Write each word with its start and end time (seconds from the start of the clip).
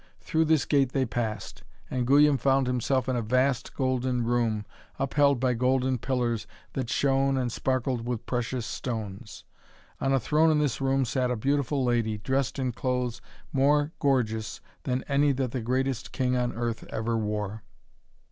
Through 0.19 0.45
this 0.45 0.65
gate 0.65 0.93
they 0.93 1.05
passed, 1.05 1.61
and 1.91 2.07
Guyon 2.07 2.37
found 2.37 2.65
himself 2.65 3.07
in 3.07 3.15
a 3.15 3.21
vast 3.21 3.75
golden 3.75 4.23
room, 4.25 4.65
upheld 4.97 5.39
by 5.39 5.53
golden 5.53 5.99
pillars 5.99 6.47
that 6.73 6.89
shone 6.89 7.37
and 7.37 7.51
sparkled 7.51 8.03
with 8.07 8.25
precious 8.25 8.65
stones. 8.65 9.43
On 9.99 10.11
a 10.11 10.19
throne 10.19 10.49
in 10.49 10.57
this 10.57 10.81
room 10.81 11.05
sat 11.05 11.29
a 11.29 11.35
beautiful 11.35 11.83
lady, 11.83 12.17
dressed 12.17 12.57
in 12.57 12.71
clothes 12.71 13.21
more 13.53 13.91
gorgeous 13.99 14.59
than 14.85 15.03
any 15.07 15.33
that 15.33 15.51
the 15.51 15.61
greatest 15.61 16.11
king 16.11 16.35
on 16.35 16.51
earth 16.51 16.83
ever 16.89 17.15
wore. 17.15 17.61